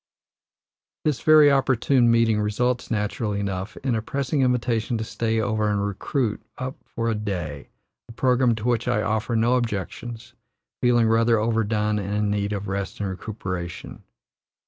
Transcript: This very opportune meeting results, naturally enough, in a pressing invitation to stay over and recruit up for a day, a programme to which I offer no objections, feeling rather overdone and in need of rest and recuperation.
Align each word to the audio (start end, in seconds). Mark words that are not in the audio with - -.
This 1.05 1.21
very 1.21 1.51
opportune 1.51 2.09
meeting 2.09 2.41
results, 2.41 2.89
naturally 2.89 3.39
enough, 3.39 3.77
in 3.83 3.93
a 3.93 4.01
pressing 4.01 4.41
invitation 4.41 4.97
to 4.97 5.03
stay 5.03 5.39
over 5.39 5.69
and 5.69 5.85
recruit 5.85 6.41
up 6.57 6.75
for 6.83 7.07
a 7.07 7.13
day, 7.13 7.69
a 8.09 8.11
programme 8.11 8.55
to 8.55 8.65
which 8.67 8.87
I 8.87 9.03
offer 9.03 9.35
no 9.35 9.57
objections, 9.57 10.33
feeling 10.81 11.07
rather 11.07 11.37
overdone 11.37 11.99
and 11.99 12.15
in 12.15 12.31
need 12.31 12.51
of 12.51 12.67
rest 12.67 12.99
and 12.99 13.09
recuperation. 13.09 14.01